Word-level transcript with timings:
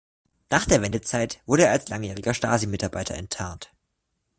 Nach 0.49 0.65
der 0.65 0.81
Wendezeit 0.81 1.43
wurde 1.45 1.65
er 1.65 1.71
als 1.73 1.89
langjähriger 1.89 2.33
Stasi-Mitarbeiter 2.33 3.13
enttarnt. 3.13 3.71